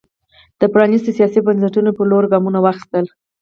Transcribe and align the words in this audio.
د 0.59 0.61
پرانېستو 0.73 1.15
سیاسي 1.17 1.39
بنسټونو 1.45 1.89
پر 1.97 2.05
لور 2.11 2.23
ګامونه 2.31 2.59
واخیستل. 2.61 3.05